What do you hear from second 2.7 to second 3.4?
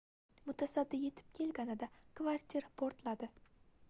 portladi